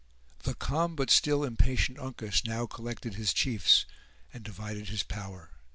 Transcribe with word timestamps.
The 0.41 0.55
calm 0.55 0.95
but 0.95 1.11
still 1.11 1.43
impatient 1.43 1.99
Uncas 1.99 2.43
now 2.43 2.65
collected 2.65 3.13
his 3.13 3.31
chiefs, 3.33 3.85
and 4.33 4.43
divided 4.43 4.89
his 4.89 5.03
power. 5.03 5.51